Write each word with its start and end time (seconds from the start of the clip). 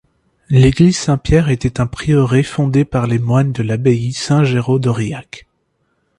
L'église 0.49 0.97
Saint-Pierre 0.97 1.49
était 1.49 1.79
un 1.79 1.85
prieuré 1.85 2.41
fondé 2.41 2.85
par 2.85 3.05
les 3.05 3.19
moines 3.19 3.51
de 3.51 3.61
l'abbaye 3.61 4.13
Saint-Géraud 4.13 4.79
d'Aurillac. 4.79 5.45